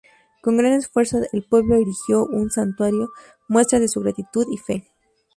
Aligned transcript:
Con 0.41 0.57
gran 0.57 0.73
esfuerzo 0.73 1.19
el 1.31 1.43
pueblo 1.43 1.75
erigió 1.75 2.25
un 2.25 2.49
Santuario, 2.49 3.11
muestra 3.47 3.77
de 3.79 3.87
su 3.87 3.99
gratitud 4.01 4.47
y 4.51 4.57
fe. 4.57 4.83